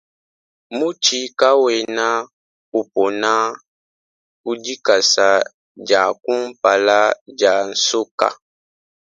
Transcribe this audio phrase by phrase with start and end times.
[0.77, 2.07] Mutshi kawena
[2.79, 3.33] upona
[4.41, 5.29] ku dikasa
[5.87, 6.99] dia kumpala
[7.37, 8.27] dia nsoka.